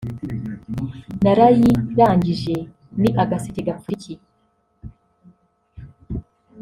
[1.23, 2.55] narayirangije
[3.01, 4.19] ni agaseke gapfundikiye